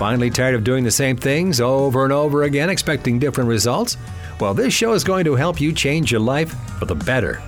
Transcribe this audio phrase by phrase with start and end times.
[0.00, 3.98] Finally tired of doing the same things over and over again, expecting different results?
[4.40, 7.42] Well, this show is going to help you change your life for the better.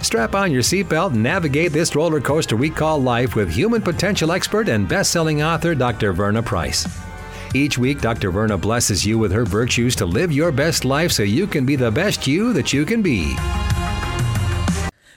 [0.00, 4.32] Strap on your seatbelt and navigate this roller coaster we call life with human potential
[4.32, 6.12] expert and best selling author Dr.
[6.12, 6.88] Verna Price.
[7.54, 8.32] Each week, Dr.
[8.32, 11.76] Verna blesses you with her virtues to live your best life so you can be
[11.76, 13.36] the best you that you can be.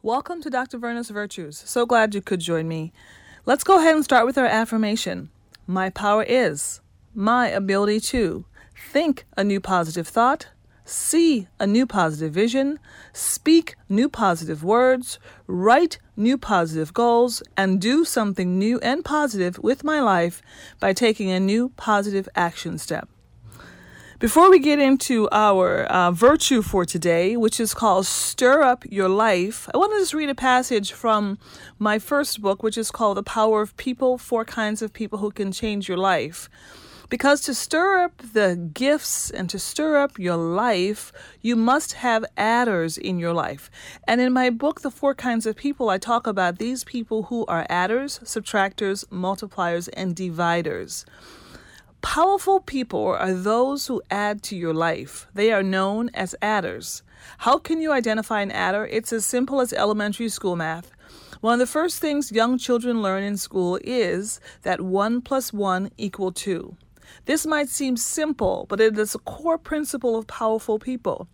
[0.00, 0.78] Welcome to Dr.
[0.78, 1.60] Verna's Virtues.
[1.66, 2.92] So glad you could join me.
[3.46, 5.30] Let's go ahead and start with our affirmation.
[5.70, 6.80] My power is
[7.14, 8.46] my ability to
[8.90, 10.48] think a new positive thought,
[10.86, 12.78] see a new positive vision,
[13.12, 19.84] speak new positive words, write new positive goals, and do something new and positive with
[19.84, 20.40] my life
[20.80, 23.06] by taking a new positive action step.
[24.20, 29.08] Before we get into our uh, virtue for today, which is called Stir Up Your
[29.08, 31.38] Life, I want to just read a passage from
[31.78, 35.30] my first book, which is called The Power of People Four Kinds of People Who
[35.30, 36.50] Can Change Your Life.
[37.08, 42.24] Because to stir up the gifts and to stir up your life, you must have
[42.36, 43.70] adders in your life.
[44.08, 47.46] And in my book, The Four Kinds of People, I talk about these people who
[47.46, 51.06] are adders, subtractors, multipliers, and dividers.
[52.10, 55.26] Powerful people are those who add to your life.
[55.34, 57.02] They are known as adders.
[57.36, 58.86] How can you identify an adder?
[58.86, 60.90] It's as simple as elementary school math.
[61.42, 65.90] One of the first things young children learn in school is that 1 plus 1
[65.98, 66.74] equal 2.
[67.26, 71.28] This might seem simple, but it is a core principle of powerful people.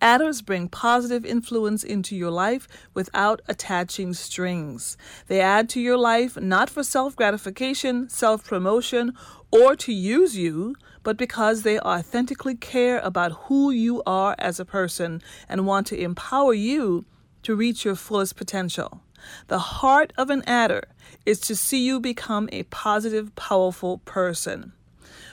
[0.00, 4.96] Adders bring positive influence into your life without attaching strings.
[5.26, 9.14] They add to your life not for self gratification, self promotion,
[9.50, 14.64] or to use you, but because they authentically care about who you are as a
[14.64, 17.04] person and want to empower you
[17.42, 19.02] to reach your fullest potential.
[19.48, 20.84] The heart of an adder
[21.26, 24.72] is to see you become a positive, powerful person.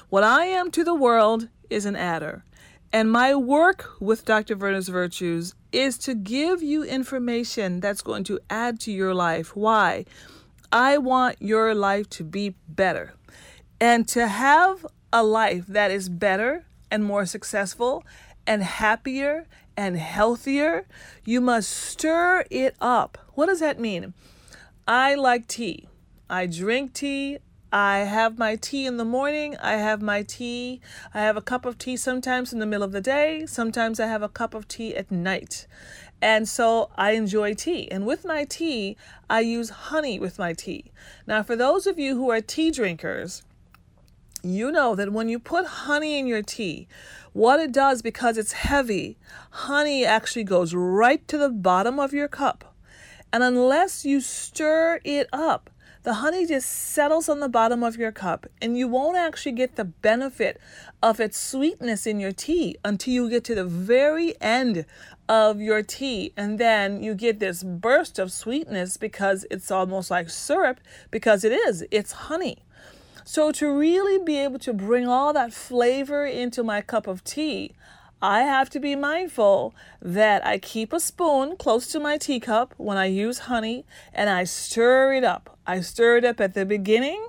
[0.10, 2.44] What I am to the world is an adder.
[2.94, 4.56] And my work with Dr.
[4.56, 9.56] Verna's Virtues is to give you information that's going to add to your life.
[9.56, 10.06] Why?
[10.72, 13.14] I want your life to be better.
[13.80, 18.06] And to have a life that is better and more successful
[18.46, 20.88] and happier and healthier,
[21.26, 23.18] you must stir it up.
[23.34, 24.14] What does that mean?
[24.88, 25.88] I like tea.
[26.30, 27.40] I drink tea.
[27.72, 29.58] I have my tea in the morning.
[29.58, 30.80] I have my tea.
[31.14, 33.46] I have a cup of tea sometimes in the middle of the day.
[33.46, 35.68] Sometimes I have a cup of tea at night.
[36.22, 37.92] And so I enjoy tea.
[37.92, 38.96] And with my tea,
[39.30, 40.92] I use honey with my tea.
[41.28, 43.44] Now, for those of you who are tea drinkers,
[44.44, 46.88] you know that when you put honey in your tea,
[47.34, 49.18] what it does because it's heavy,
[49.52, 52.74] honey actually goes right to the bottom of your cup.
[53.34, 55.70] And unless you stir it up,
[56.08, 59.76] the honey just settles on the bottom of your cup, and you won't actually get
[59.76, 60.58] the benefit
[61.04, 64.86] of its sweetness in your tea until you get to the very end
[65.28, 66.32] of your tea.
[66.38, 70.80] And then you get this burst of sweetness because it's almost like syrup,
[71.12, 72.60] because it is, it's honey.
[73.26, 77.74] So, to really be able to bring all that flavor into my cup of tea,
[78.22, 82.98] I have to be mindful that I keep a spoon close to my teacup when
[82.98, 85.58] I use honey and I stir it up.
[85.68, 87.24] I stir it up at the beginning,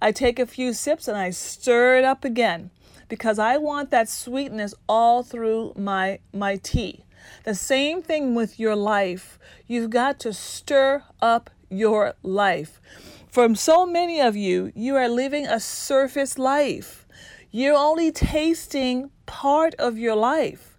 [0.00, 2.70] I take a few sips and I stir it up again
[3.08, 7.04] because I want that sweetness all through my my tea.
[7.42, 9.40] The same thing with your life.
[9.66, 12.80] You've got to stir up your life.
[13.28, 17.07] From so many of you, you are living a surface life.
[17.50, 20.76] You're only tasting part of your life.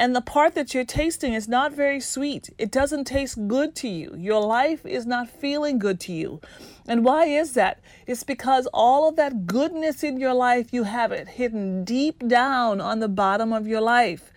[0.00, 2.50] And the part that you're tasting is not very sweet.
[2.58, 4.14] It doesn't taste good to you.
[4.16, 6.40] Your life is not feeling good to you.
[6.88, 7.80] And why is that?
[8.06, 12.80] It's because all of that goodness in your life, you have it hidden deep down
[12.80, 14.32] on the bottom of your life.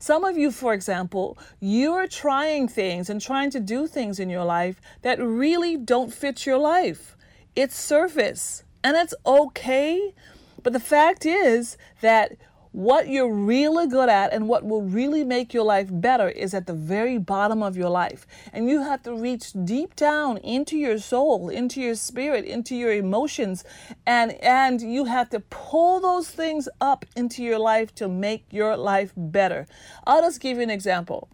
[0.00, 4.44] Some of you, for example, you're trying things and trying to do things in your
[4.44, 7.16] life that really don't fit your life.
[7.54, 10.14] It's surface and it's okay.
[10.62, 12.36] But the fact is that
[12.72, 16.68] what you're really good at and what will really make your life better is at
[16.68, 18.26] the very bottom of your life.
[18.52, 22.92] And you have to reach deep down into your soul, into your spirit, into your
[22.92, 23.64] emotions,
[24.06, 28.76] and and you have to pull those things up into your life to make your
[28.76, 29.66] life better.
[30.06, 31.28] I'll just give you an example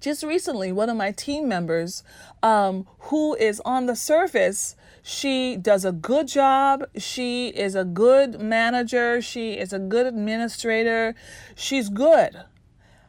[0.00, 2.02] just recently, one of my team members,
[2.42, 6.84] um, who is on the surface she does a good job.
[6.96, 9.20] She is a good manager.
[9.22, 11.14] She is a good administrator.
[11.54, 12.44] She's good.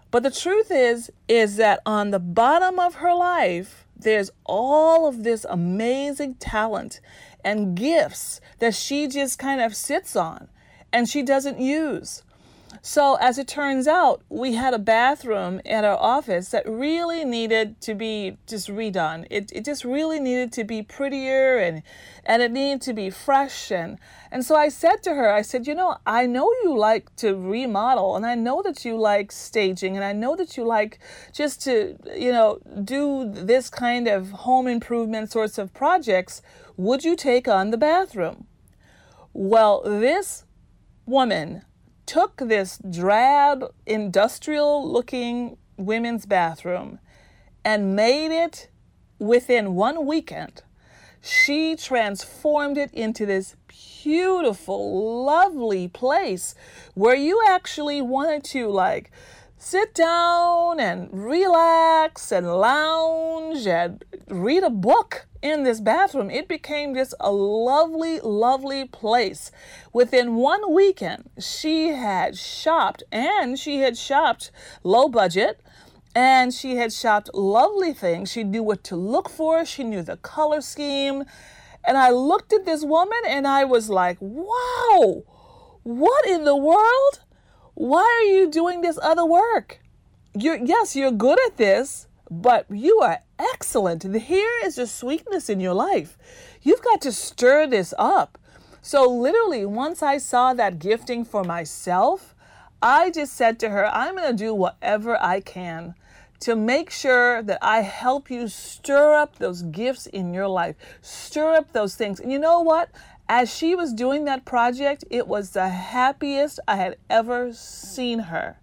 [0.10, 5.24] But the truth is is that on the bottom of her life, there's all of
[5.24, 7.00] this amazing talent
[7.44, 10.50] and gifts that she just kind of sits on
[10.92, 12.24] and she doesn't use.
[12.82, 17.82] So, as it turns out, we had a bathroom at our office that really needed
[17.82, 19.28] to be just redone.
[19.30, 21.84] It, it just really needed to be prettier and,
[22.26, 23.72] and it needed to be fresh.
[23.72, 24.00] And,
[24.32, 27.36] and so I said to her, I said, You know, I know you like to
[27.36, 31.00] remodel and I know that you like staging and I know that you like
[31.34, 36.42] just to, you know, do this kind of home improvement sorts of projects.
[36.78, 38.48] Would you take on the bathroom?
[39.34, 40.46] Well, this
[41.06, 41.64] woman
[42.12, 47.00] took this drab, industrial looking women's bathroom
[47.64, 48.70] and made it
[49.18, 50.62] within one weekend.
[51.22, 53.56] She transformed it into this
[54.04, 56.54] beautiful, lovely place
[56.96, 59.10] where you actually wanted to, like,
[59.58, 66.30] sit down and relax and lounge and read a book in this bathroom.
[66.30, 69.52] It became just a lovely, lovely place.
[69.94, 74.52] Within one weekend, she had shopped and she had shopped
[74.84, 75.62] low budget
[76.16, 78.32] and she had shopped lovely things.
[78.32, 81.24] She knew what to look for, she knew the color scheme.
[81.84, 85.24] And I looked at this woman and I was like, wow,
[85.84, 87.22] what in the world?
[87.74, 89.80] Why are you doing this other work?
[90.36, 94.04] You're, yes, you're good at this, but you are excellent.
[94.04, 96.18] Here is the sweetness in your life.
[96.62, 98.38] You've got to stir this up.
[98.82, 102.34] So, literally, once I saw that gifting for myself,
[102.82, 105.94] I just said to her, I'm going to do whatever I can
[106.40, 111.54] to make sure that I help you stir up those gifts in your life, stir
[111.54, 112.20] up those things.
[112.20, 112.90] And you know what?
[113.30, 118.58] As she was doing that project, it was the happiest I had ever seen her.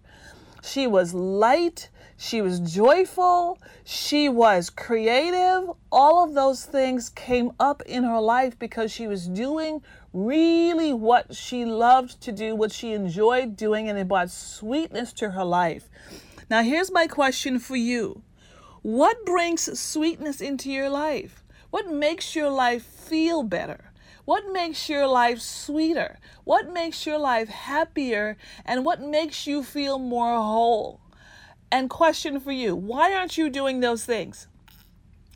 [0.61, 1.89] She was light.
[2.21, 3.59] She was joyful.
[3.85, 5.71] She was creative.
[5.89, 9.81] All of those things came up in her life because she was doing
[10.11, 15.29] really what she loved to do, what she enjoyed doing, and it brought sweetness to
[15.29, 15.87] her life.
[16.49, 18.21] Now, here's my question for you
[18.81, 21.45] What brings sweetness into your life?
[21.69, 23.93] What makes your life feel better?
[24.25, 26.19] What makes your life sweeter?
[26.43, 28.35] What makes your life happier?
[28.65, 30.99] And what makes you feel more whole?
[31.71, 34.47] And question for you why aren't you doing those things?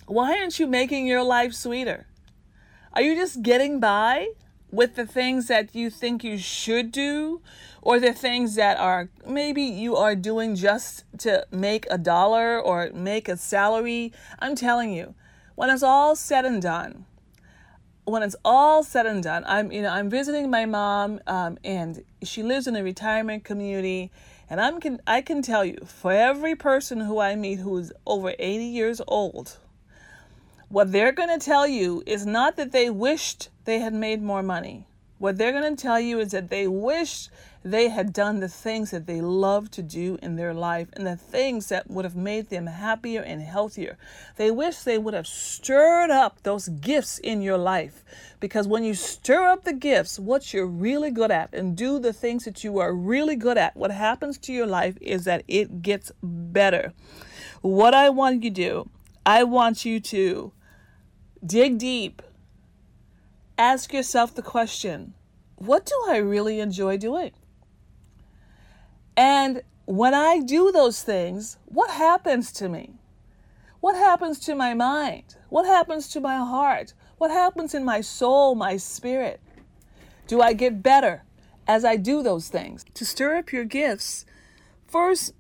[0.06, 2.08] Why aren't you making your life sweeter?
[2.94, 4.30] Are you just getting by
[4.72, 7.42] with the things that you think you should do
[7.82, 12.90] or the things that are maybe you are doing just to make a dollar or
[12.94, 14.12] make a salary?
[14.40, 15.16] I'm telling you,
[15.56, 17.06] when it's all said and done,
[18.06, 22.04] when it's all said and done, I'm you know I'm visiting my mom, um, and
[22.24, 24.12] she lives in a retirement community,
[24.50, 27.94] and I'm can I can tell you, for every person who I meet who is
[28.06, 29.58] over 80 years old,
[30.70, 34.44] what they're going to tell you is not that they wished they had made more
[34.44, 34.86] money.
[35.24, 37.30] What they're going to tell you is that they wish
[37.64, 41.16] they had done the things that they love to do in their life and the
[41.16, 43.98] things that would have made them happier and healthier.
[44.36, 48.04] They wish they would have stirred up those gifts in your life
[48.42, 52.12] because when you stir up the gifts, what you're really good at, and do the
[52.12, 55.82] things that you are really good at, what happens to your life is that it
[55.82, 56.92] gets better.
[57.62, 58.90] What I want you to do,
[59.26, 60.52] I want you to
[61.46, 62.22] dig deep
[63.58, 65.14] ask yourself the question
[65.56, 67.32] what do I really enjoy doing?
[69.16, 72.96] And when I do those things, what happens to me?
[73.80, 75.36] What happens to my mind?
[75.50, 76.94] What happens to my heart?
[77.18, 79.40] What happens in my soul, my spirit?
[80.28, 81.24] Do I get better
[81.68, 82.86] as I do those things?
[82.94, 84.26] To stir up your gifts,
[84.88, 85.34] first,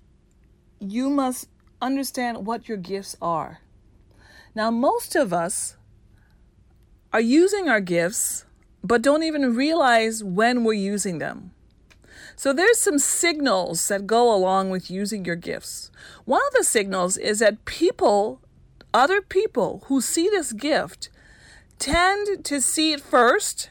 [0.80, 1.50] you must
[1.82, 3.60] understand what your gifts are.
[4.56, 5.78] Now, most of us
[7.14, 8.46] are using our gifts,
[8.84, 11.52] but don't even realize when we're using them.
[12.36, 15.92] So there's some signals that go along with using your gifts.
[16.26, 18.42] One of the signals is that people,
[18.94, 21.10] other people who see this gift,
[21.78, 23.70] tend to see it first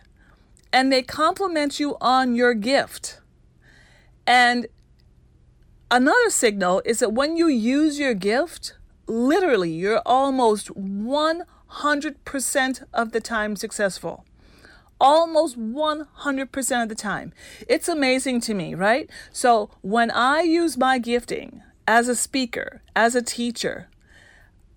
[0.73, 3.21] and they compliment you on your gift.
[4.27, 4.69] And
[5.91, 8.75] another signal is that when you use your gift,
[9.07, 11.47] literally, you're almost 100
[11.81, 14.25] 100% of the time successful.
[15.01, 17.33] Almost 100% of the time.
[17.69, 19.11] It's amazing to me, right?
[19.33, 23.89] So when I use my gifting as a speaker, as a teacher,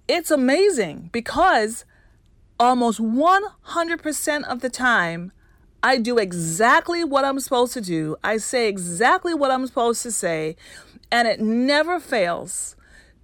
[0.08, 1.86] it's amazing because
[2.60, 5.32] almost 100% of the time,
[5.84, 8.16] I do exactly what I'm supposed to do.
[8.24, 10.56] I say exactly what I'm supposed to say,
[11.12, 12.76] and it never fails.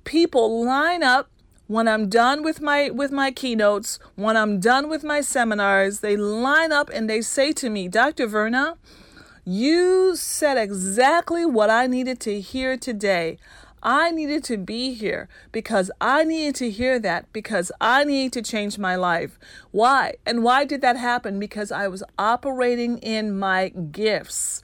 [0.04, 1.30] People line up
[1.72, 6.18] when I'm done with my with my keynotes, when I'm done with my seminars, they
[6.18, 8.28] line up and they say to me, "Dr.
[8.28, 8.76] Verna,
[9.46, 13.38] you said exactly what I needed to hear today.
[13.82, 18.42] I needed to be here because I needed to hear that because I needed to
[18.42, 19.40] change my life.
[19.72, 20.16] Why?
[20.26, 21.40] And why did that happen?
[21.40, 24.62] Because I was operating in my gifts.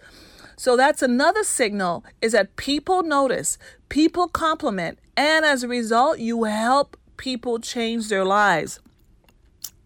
[0.58, 3.60] So that's another signal is that people notice,
[3.90, 8.80] people compliment, and as a result, you help people change their lives.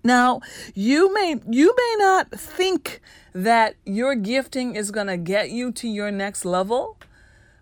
[0.04, 0.42] Now,
[0.74, 3.02] you may you may not think
[3.34, 6.98] that your gifting is going to get you to your next level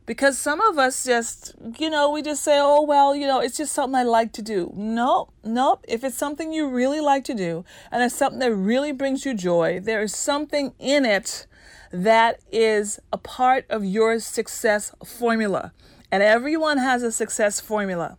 [0.10, 3.58] because some of us just, you know, we just say, "Oh, well, you know, it's
[3.58, 5.86] just something I like to do." No, nope.
[5.88, 9.36] If it's something you really like to do and it's something that really brings you
[9.36, 11.46] joy, there is something in it
[11.92, 15.74] that is a part of your success formula.
[16.12, 18.18] And everyone has a success formula.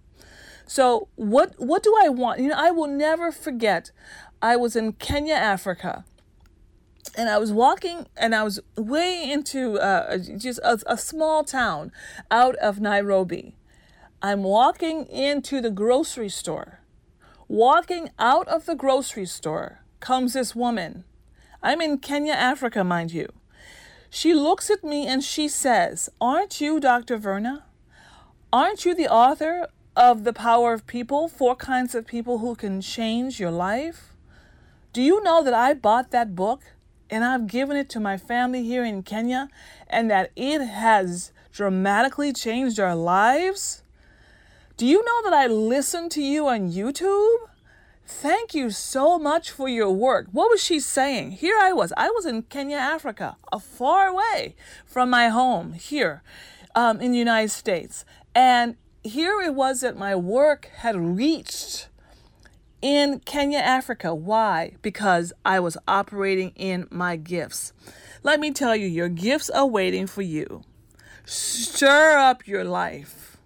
[0.69, 2.39] So what what do I want?
[2.39, 3.91] You know, I will never forget.
[4.41, 6.05] I was in Kenya, Africa,
[7.17, 11.93] and I was walking, and I was way into uh, just a, a small town
[12.31, 13.57] out of Nairobi.
[14.23, 16.81] I'm walking into the grocery store.
[17.49, 21.05] Walking out of the grocery store comes this woman.
[21.63, 23.33] I'm in Kenya, Africa, mind you.
[24.09, 27.17] She looks at me and she says, Aren't you Dr.
[27.17, 27.65] Verna?
[28.53, 31.29] Aren't you the author of The Power of People?
[31.29, 34.15] Four kinds of people who can change your life?
[34.93, 36.63] Do you know that I bought that book
[37.11, 39.49] and I've given it to my family here in Kenya
[39.89, 43.83] and that it has dramatically changed our lives?
[44.77, 47.37] Do you know that I listen to you on YouTube?
[48.07, 50.27] Thank you so much for your work.
[50.33, 51.33] What was she saying?
[51.33, 51.93] Here I was.
[51.97, 56.23] I was in Kenya, Africa, a far away from my home here
[56.75, 58.05] um, in the United States.
[58.35, 61.89] And here it was that my work had reached
[62.83, 64.15] in Kenya, Africa.
[64.15, 64.73] Why?
[64.83, 67.73] Because I was operating in my gifts.
[68.23, 70.63] Let me tell you, your gifts are waiting for you.
[71.25, 73.37] Stir up your life.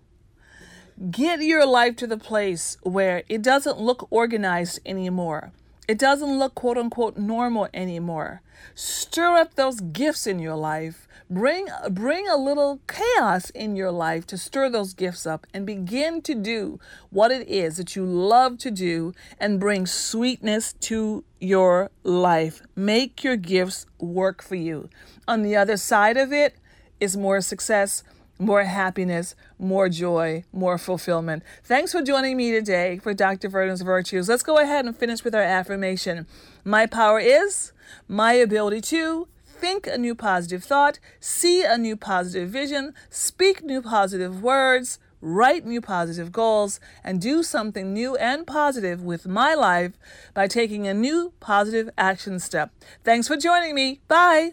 [1.10, 5.52] Get your life to the place where it doesn't look organized anymore.
[5.86, 8.42] It doesn't look quote unquote normal anymore.
[8.74, 11.06] Stir up those gifts in your life.
[11.30, 16.20] Bring bring a little chaos in your life to stir those gifts up and begin
[16.22, 16.78] to do
[17.08, 22.60] what it is that you love to do and bring sweetness to your life.
[22.76, 24.90] Make your gifts work for you.
[25.26, 26.56] On the other side of it
[27.00, 28.02] is more success,
[28.38, 31.42] more happiness, more joy, more fulfillment.
[31.62, 33.48] Thanks for joining me today for Dr.
[33.48, 34.28] Verna's Virtues.
[34.28, 36.26] Let's go ahead and finish with our affirmation.
[36.64, 37.72] My power is
[38.08, 39.28] my ability to
[39.64, 45.64] think a new positive thought, see a new positive vision, speak new positive words, write
[45.64, 49.92] new positive goals, and do something new and positive with my life
[50.34, 52.72] by taking a new positive action step.
[53.04, 54.00] Thanks for joining me.
[54.06, 54.52] Bye.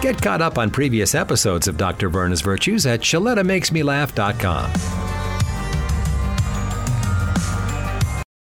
[0.00, 2.08] Get caught up on previous episodes of Dr.
[2.08, 5.01] Verna's Virtues at ShalettaMakesMeLaugh.com.